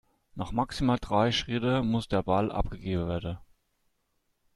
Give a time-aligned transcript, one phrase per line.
[0.33, 3.37] Nach maximal drei Schritten muss der Ball abgegeben werden.